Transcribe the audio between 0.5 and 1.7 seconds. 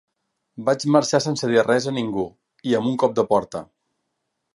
Vaig marxar sense dir